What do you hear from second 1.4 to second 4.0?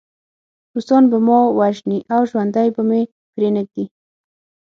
وژني او ژوندی به مې پرېنږدي